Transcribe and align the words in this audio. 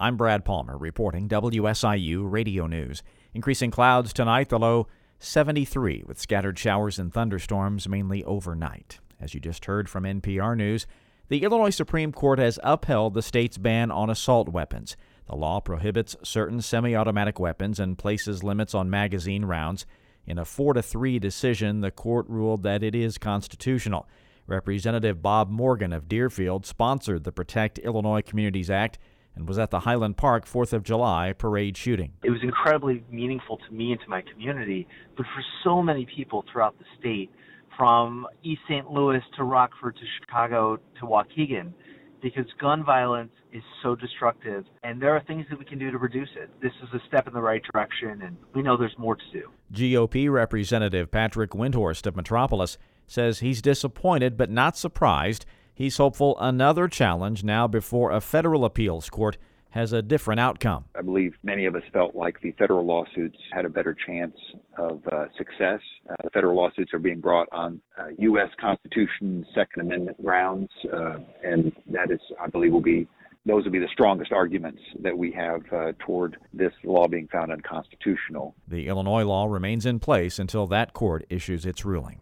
I'm 0.00 0.16
Brad 0.16 0.44
Palmer 0.44 0.78
reporting 0.78 1.28
WSIU 1.28 2.22
Radio 2.30 2.68
News. 2.68 3.02
Increasing 3.34 3.72
clouds 3.72 4.12
tonight, 4.12 4.48
the 4.48 4.56
low 4.56 4.86
73 5.18 6.04
with 6.06 6.20
scattered 6.20 6.56
showers 6.56 7.00
and 7.00 7.12
thunderstorms 7.12 7.88
mainly 7.88 8.22
overnight. 8.22 9.00
As 9.20 9.34
you 9.34 9.40
just 9.40 9.64
heard 9.64 9.88
from 9.88 10.04
NPR 10.04 10.56
News, 10.56 10.86
the 11.28 11.42
Illinois 11.42 11.70
Supreme 11.70 12.12
Court 12.12 12.38
has 12.38 12.60
upheld 12.62 13.14
the 13.14 13.22
state's 13.22 13.58
ban 13.58 13.90
on 13.90 14.08
assault 14.08 14.48
weapons. 14.48 14.96
The 15.26 15.34
law 15.34 15.58
prohibits 15.58 16.14
certain 16.22 16.62
semi 16.62 16.94
automatic 16.94 17.40
weapons 17.40 17.80
and 17.80 17.98
places 17.98 18.44
limits 18.44 18.76
on 18.76 18.88
magazine 18.88 19.46
rounds. 19.46 19.84
In 20.28 20.38
a 20.38 20.44
4 20.44 20.74
to 20.74 20.82
3 20.82 21.18
decision, 21.18 21.80
the 21.80 21.90
court 21.90 22.26
ruled 22.28 22.62
that 22.62 22.84
it 22.84 22.94
is 22.94 23.18
constitutional. 23.18 24.08
Representative 24.46 25.20
Bob 25.22 25.50
Morgan 25.50 25.92
of 25.92 26.08
Deerfield 26.08 26.66
sponsored 26.66 27.24
the 27.24 27.32
Protect 27.32 27.80
Illinois 27.80 28.22
Communities 28.22 28.70
Act 28.70 28.96
and 29.38 29.48
was 29.48 29.58
at 29.58 29.70
the 29.70 29.80
Highland 29.80 30.16
Park 30.16 30.46
4th 30.46 30.72
of 30.72 30.82
July 30.82 31.32
parade 31.32 31.76
shooting. 31.76 32.12
It 32.24 32.30
was 32.30 32.40
incredibly 32.42 33.04
meaningful 33.10 33.58
to 33.58 33.72
me 33.72 33.92
and 33.92 34.00
to 34.00 34.08
my 34.08 34.22
community, 34.22 34.86
but 35.16 35.24
for 35.34 35.42
so 35.64 35.80
many 35.80 36.06
people 36.06 36.44
throughout 36.52 36.76
the 36.78 36.84
state, 36.98 37.30
from 37.76 38.26
East 38.42 38.62
St. 38.68 38.90
Louis 38.90 39.20
to 39.36 39.44
Rockford 39.44 39.94
to 39.94 40.02
Chicago 40.20 40.78
to 40.98 41.06
Waukegan, 41.06 41.72
because 42.20 42.46
gun 42.60 42.84
violence 42.84 43.30
is 43.52 43.62
so 43.82 43.94
destructive 43.94 44.64
and 44.82 45.00
there 45.00 45.14
are 45.14 45.22
things 45.22 45.46
that 45.48 45.58
we 45.58 45.64
can 45.64 45.78
do 45.78 45.92
to 45.92 45.98
reduce 45.98 46.28
it. 46.34 46.50
This 46.60 46.72
is 46.82 46.88
a 46.92 47.06
step 47.06 47.28
in 47.28 47.32
the 47.32 47.40
right 47.40 47.62
direction 47.72 48.22
and 48.22 48.36
we 48.54 48.62
know 48.62 48.76
there's 48.76 48.98
more 48.98 49.14
to 49.14 49.22
do. 49.32 49.48
GOP 49.72 50.28
Representative 50.28 51.12
Patrick 51.12 51.52
Windhorst 51.52 52.06
of 52.06 52.16
Metropolis 52.16 52.76
says 53.06 53.38
he's 53.38 53.62
disappointed 53.62 54.36
but 54.36 54.50
not 54.50 54.76
surprised. 54.76 55.46
He's 55.78 55.96
hopeful 55.96 56.36
another 56.40 56.88
challenge 56.88 57.44
now 57.44 57.68
before 57.68 58.10
a 58.10 58.20
federal 58.20 58.64
appeals 58.64 59.08
court 59.08 59.38
has 59.70 59.92
a 59.92 60.02
different 60.02 60.40
outcome. 60.40 60.86
I 60.96 61.02
believe 61.02 61.34
many 61.44 61.66
of 61.66 61.76
us 61.76 61.84
felt 61.92 62.16
like 62.16 62.40
the 62.40 62.50
federal 62.58 62.84
lawsuits 62.84 63.36
had 63.52 63.64
a 63.64 63.68
better 63.68 63.94
chance 63.94 64.34
of 64.76 65.00
uh, 65.06 65.26
success. 65.36 65.78
Uh, 66.10 66.16
the 66.24 66.30
federal 66.30 66.56
lawsuits 66.56 66.92
are 66.92 66.98
being 66.98 67.20
brought 67.20 67.46
on 67.52 67.80
uh, 67.96 68.06
U.S. 68.18 68.48
Constitution 68.60 69.46
Second 69.54 69.82
Amendment 69.82 70.20
grounds, 70.20 70.68
uh, 70.92 71.18
and 71.44 71.70
that 71.92 72.10
is, 72.10 72.18
I 72.42 72.48
believe, 72.48 72.72
will 72.72 72.80
be 72.80 73.06
those 73.46 73.62
will 73.62 73.70
be 73.70 73.78
the 73.78 73.86
strongest 73.92 74.32
arguments 74.32 74.82
that 75.00 75.16
we 75.16 75.30
have 75.30 75.60
uh, 75.72 75.92
toward 76.00 76.38
this 76.52 76.72
law 76.82 77.06
being 77.06 77.28
found 77.28 77.52
unconstitutional. 77.52 78.56
The 78.66 78.88
Illinois 78.88 79.22
law 79.22 79.46
remains 79.46 79.86
in 79.86 80.00
place 80.00 80.40
until 80.40 80.66
that 80.66 80.92
court 80.92 81.24
issues 81.30 81.64
its 81.64 81.84
ruling. 81.84 82.18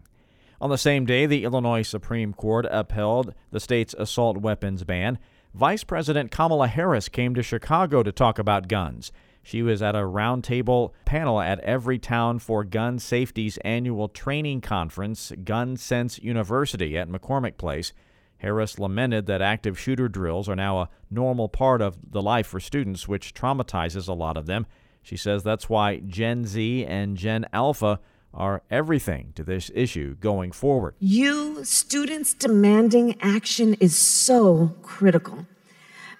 On 0.59 0.69
the 0.69 0.77
same 0.77 1.05
day, 1.05 1.27
the 1.27 1.43
Illinois 1.43 1.83
Supreme 1.83 2.33
Court 2.33 2.65
upheld 2.71 3.33
the 3.51 3.59
state's 3.59 3.93
assault 3.97 4.37
weapons 4.37 4.83
ban. 4.83 5.19
Vice 5.53 5.83
President 5.83 6.31
Kamala 6.31 6.67
Harris 6.67 7.09
came 7.09 7.35
to 7.35 7.43
Chicago 7.43 8.01
to 8.01 8.11
talk 8.11 8.39
about 8.39 8.67
guns. 8.67 9.11
She 9.43 9.61
was 9.61 9.81
at 9.81 9.95
a 9.95 9.99
roundtable 9.99 10.91
panel 11.05 11.39
at 11.39 11.63
Everytown 11.63 12.41
for 12.41 12.63
Gun 12.63 12.99
Safety's 12.99 13.57
annual 13.59 14.09
training 14.09 14.61
conference, 14.61 15.31
Gun 15.43 15.77
Sense 15.77 16.19
University, 16.19 16.97
at 16.97 17.07
McCormick 17.07 17.57
Place. 17.57 17.93
Harris 18.39 18.77
lamented 18.77 19.25
that 19.27 19.41
active 19.41 19.79
shooter 19.79 20.09
drills 20.09 20.49
are 20.49 20.55
now 20.55 20.79
a 20.79 20.89
normal 21.09 21.49
part 21.49 21.81
of 21.81 22.11
the 22.11 22.21
life 22.21 22.47
for 22.47 22.59
students, 22.59 23.07
which 23.07 23.33
traumatizes 23.33 24.07
a 24.07 24.13
lot 24.13 24.37
of 24.37 24.47
them. 24.47 24.65
She 25.01 25.15
says 25.15 25.43
that's 25.43 25.69
why 25.69 25.99
Gen 25.99 26.45
Z 26.45 26.85
and 26.85 27.15
Gen 27.15 27.45
Alpha 27.53 27.99
are 28.37 28.61
everything 28.69 29.33
to 29.35 29.43
this 29.43 29.69
issue 29.73 30.15
going 30.15 30.51
forward. 30.51 30.95
You, 30.99 31.65
students 31.65 32.33
demanding 32.33 33.19
action, 33.19 33.73
is 33.81 33.97
so 33.97 34.75
critical. 34.83 35.45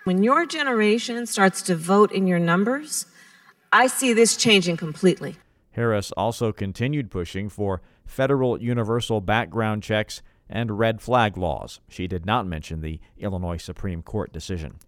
When 0.03 0.23
your 0.23 0.45
generation 0.45 1.25
starts 1.27 1.61
to 1.63 1.75
vote 1.75 2.11
in 2.11 2.27
your 2.27 2.39
numbers, 2.39 3.05
I 3.71 3.87
see 3.87 4.13
this 4.13 4.35
changing 4.35 4.77
completely. 4.77 5.37
Harris 5.71 6.11
also 6.13 6.51
continued 6.51 7.11
pushing 7.11 7.49
for 7.49 7.81
federal 8.05 8.61
universal 8.61 9.21
background 9.21 9.83
checks 9.83 10.21
and 10.49 10.79
red 10.79 11.01
flag 11.01 11.37
laws. 11.37 11.81
She 11.87 12.07
did 12.07 12.25
not 12.25 12.47
mention 12.47 12.81
the 12.81 12.99
Illinois 13.17 13.57
Supreme 13.57 14.01
Court 14.01 14.33
decision. 14.33 14.79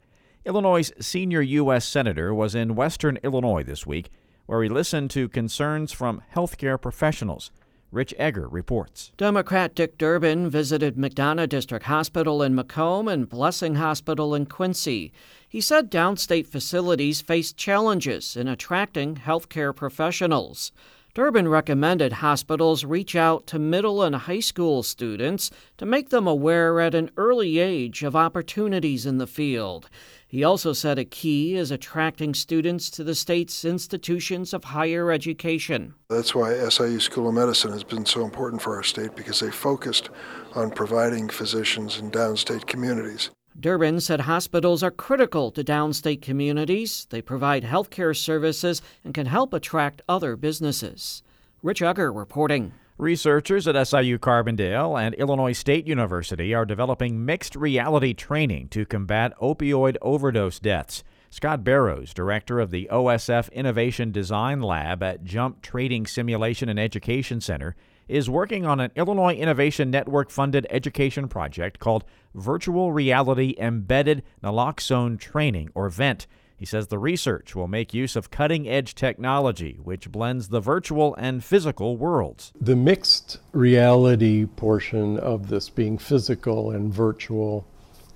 Illinois' 0.45 0.91
senior 0.99 1.41
U.S. 1.41 1.85
Senator 1.85 2.33
was 2.33 2.55
in 2.55 2.75
western 2.75 3.19
Illinois 3.23 3.63
this 3.63 3.85
week 3.85 4.09
where 4.49 4.63
he 4.63 4.69
listened 4.69 5.11
to 5.11 5.29
concerns 5.29 5.91
from 5.91 6.23
healthcare 6.33 6.81
professionals. 6.81 7.51
Rich 7.91 8.15
Egger 8.17 8.47
reports. 8.47 9.11
Democrat 9.15 9.75
Dick 9.75 9.95
Durbin 9.99 10.49
visited 10.49 10.95
McDonough 10.95 11.47
District 11.47 11.85
Hospital 11.85 12.41
in 12.41 12.55
Macomb 12.55 13.07
and 13.07 13.29
Blessing 13.29 13.75
Hospital 13.75 14.33
in 14.33 14.47
Quincy. 14.47 15.11
He 15.47 15.61
said 15.61 15.91
downstate 15.91 16.47
facilities 16.47 17.21
face 17.21 17.53
challenges 17.53 18.35
in 18.35 18.47
attracting 18.47 19.17
healthcare 19.17 19.75
professionals. 19.75 20.71
Durbin 21.19 21.49
recommended 21.49 22.13
hospitals 22.13 22.85
reach 22.85 23.13
out 23.13 23.45
to 23.47 23.59
middle 23.59 24.01
and 24.01 24.15
high 24.15 24.39
school 24.39 24.83
students 24.83 25.51
to 25.75 25.85
make 25.85 26.11
them 26.11 26.25
aware 26.25 26.79
at 26.79 26.95
an 26.95 27.11
early 27.17 27.59
age 27.59 28.03
of 28.03 28.15
opportunities 28.15 29.05
in 29.05 29.17
the 29.17 29.27
field. 29.27 29.89
He 30.25 30.45
also 30.45 30.71
said 30.71 30.97
a 30.97 31.03
key 31.03 31.57
is 31.57 31.71
attracting 31.71 32.35
students 32.35 32.89
to 32.91 33.03
the 33.03 33.15
state's 33.15 33.65
institutions 33.65 34.53
of 34.53 34.63
higher 34.63 35.11
education. 35.11 35.93
That's 36.09 36.33
why 36.33 36.53
SIU 36.69 37.01
School 37.01 37.27
of 37.27 37.33
Medicine 37.33 37.73
has 37.73 37.83
been 37.83 38.05
so 38.05 38.23
important 38.23 38.61
for 38.61 38.77
our 38.77 38.83
state 38.83 39.13
because 39.17 39.41
they 39.41 39.51
focused 39.51 40.09
on 40.55 40.71
providing 40.71 41.27
physicians 41.27 41.99
in 41.99 42.11
downstate 42.11 42.65
communities. 42.65 43.29
Durbin 43.59 43.99
said 43.99 44.21
hospitals 44.21 44.81
are 44.83 44.91
critical 44.91 45.51
to 45.51 45.65
downstate 45.65 46.21
communities. 46.21 47.05
They 47.09 47.21
provide 47.21 47.65
health 47.65 47.89
care 47.89 48.13
services 48.13 48.81
and 49.03 49.13
can 49.13 49.25
help 49.25 49.53
attract 49.53 50.01
other 50.07 50.37
businesses. 50.37 51.23
Rich 51.61 51.81
Egger 51.81 52.13
reporting. 52.13 52.71
Researchers 52.97 53.67
at 53.67 53.87
SIU 53.87 54.17
Carbondale 54.17 55.01
and 55.01 55.13
Illinois 55.15 55.51
State 55.51 55.87
University 55.87 56.53
are 56.53 56.65
developing 56.65 57.25
mixed 57.25 57.53
reality 57.55 58.13
training 58.13 58.69
to 58.69 58.85
combat 58.85 59.33
opioid 59.41 59.97
overdose 60.01 60.59
deaths. 60.59 61.03
Scott 61.29 61.61
Barrows, 61.63 62.13
director 62.13 62.61
of 62.61 62.71
the 62.71 62.87
OSF 62.89 63.51
Innovation 63.51 64.11
Design 64.13 64.61
Lab 64.61 65.03
at 65.03 65.25
Jump 65.25 65.61
Trading 65.61 66.07
Simulation 66.07 66.69
and 66.69 66.79
Education 66.79 67.41
Center, 67.41 67.75
is 68.09 68.29
working 68.29 68.65
on 68.65 68.79
an 68.79 68.91
Illinois 68.95 69.35
Innovation 69.35 69.91
Network 69.91 70.31
funded 70.31 70.65
education 70.69 71.27
project 71.27 71.79
called 71.79 72.03
Virtual 72.33 72.91
Reality 72.91 73.55
Embedded 73.57 74.23
Naloxone 74.43 75.19
Training, 75.19 75.69
or 75.75 75.89
VENT. 75.89 76.27
He 76.57 76.65
says 76.65 76.87
the 76.87 76.99
research 76.99 77.55
will 77.55 77.69
make 77.69 77.93
use 77.93 78.17
of 78.17 78.31
cutting 78.31 78.67
edge 78.67 78.93
technology, 78.93 79.79
which 79.81 80.11
blends 80.11 80.49
the 80.49 80.59
virtual 80.59 81.15
and 81.15 81.41
physical 81.41 81.95
worlds. 81.95 82.51
The 82.59 82.75
mixed 82.75 83.37
reality 83.53 84.45
portion 84.45 85.17
of 85.19 85.47
this, 85.47 85.69
being 85.69 85.97
physical 85.97 86.71
and 86.71 86.93
virtual, 86.93 87.65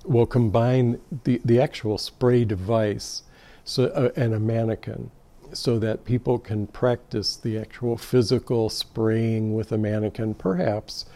will 0.04 0.26
combine 0.26 1.00
the, 1.24 1.40
the 1.42 1.58
actual 1.60 1.96
spray 1.96 2.44
device 2.44 3.22
so, 3.64 3.86
uh, 3.86 4.10
and 4.14 4.34
a 4.34 4.40
mannequin 4.40 5.10
so 5.56 5.78
that 5.78 6.04
people 6.04 6.38
can 6.38 6.66
practice 6.66 7.36
the 7.36 7.58
actual 7.58 7.96
physical 7.96 8.68
spraying 8.68 9.54
with 9.54 9.72
a 9.72 9.78
mannequin, 9.78 10.34
perhaps, 10.34 11.06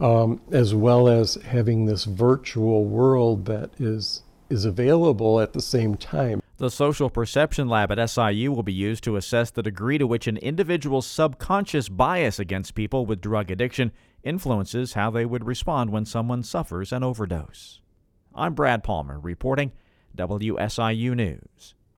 um, 0.00 0.40
as 0.52 0.74
well 0.74 1.08
as 1.08 1.34
having 1.34 1.86
this 1.86 2.04
virtual 2.04 2.84
world 2.84 3.46
that 3.46 3.70
is 3.78 4.22
is 4.50 4.64
available 4.64 5.40
at 5.40 5.52
the 5.52 5.60
same 5.60 5.94
time. 5.94 6.40
The 6.56 6.70
Social 6.70 7.10
Perception 7.10 7.68
Lab 7.68 7.92
at 7.92 8.10
SIU 8.10 8.50
will 8.50 8.62
be 8.62 8.72
used 8.72 9.04
to 9.04 9.16
assess 9.16 9.50
the 9.50 9.62
degree 9.62 9.98
to 9.98 10.06
which 10.06 10.26
an 10.26 10.38
individual's 10.38 11.06
subconscious 11.06 11.88
bias 11.88 12.38
against 12.38 12.74
people 12.74 13.06
with 13.06 13.20
drug 13.20 13.50
addiction 13.50 13.92
influences 14.24 14.94
how 14.94 15.10
they 15.10 15.24
would 15.24 15.44
respond 15.46 15.90
when 15.90 16.04
someone 16.04 16.42
suffers 16.42 16.92
an 16.92 17.04
overdose. 17.04 17.80
I'm 18.34 18.54
Brad 18.54 18.82
Palmer 18.82 19.18
reporting 19.20 19.72
WSIU 20.16 21.14
News. 21.14 21.74